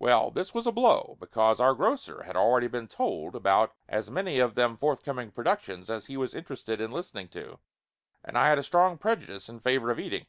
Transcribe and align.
Well, 0.00 0.32
this 0.32 0.52
was 0.52 0.66
a 0.66 0.72
blow 0.72 1.16
because 1.20 1.60
our 1.60 1.74
grocer 1.74 2.24
had 2.24 2.34
already 2.34 2.66
been 2.66 2.88
told 2.88 3.36
about 3.36 3.72
as 3.88 4.10
many 4.10 4.40
of 4.40 4.56
them 4.56 4.76
forthcoming 4.76 5.30
produc 5.30 5.60
tions 5.60 5.88
as 5.88 6.06
he 6.06 6.16
was 6.16 6.34
interested 6.34 6.80
in 6.80 6.90
listening 6.90 7.28
to, 7.28 7.60
and 8.24 8.36
I 8.36 8.48
had 8.48 8.58
a 8.58 8.64
strong 8.64 8.98
prejudice 8.98 9.48
in 9.48 9.60
favor 9.60 9.92
of 9.92 10.00
eating. 10.00 10.26